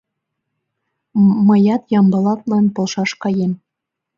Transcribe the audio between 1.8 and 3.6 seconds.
Ямблатлан полшаш каем.